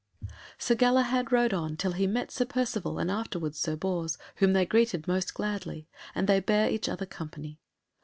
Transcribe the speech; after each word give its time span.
Sir 0.57 0.73
Galahad 0.73 1.31
rode 1.31 1.53
on 1.53 1.77
till 1.77 1.91
he 1.91 2.07
met 2.07 2.31
Sir 2.31 2.45
Percivale 2.45 2.97
and 2.97 3.11
afterwards 3.11 3.59
Sir 3.59 3.75
Bors, 3.75 4.17
whom 4.37 4.53
they 4.53 4.65
greeted 4.65 5.07
most 5.07 5.35
gladly, 5.35 5.87
and 6.15 6.27
they 6.27 6.39
bare 6.39 6.71
each 6.71 6.89
other 6.89 7.05
company. 7.05 7.59